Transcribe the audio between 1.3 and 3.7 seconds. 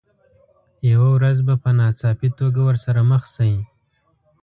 به په ناڅاپي توګه ورسره مخ شئ.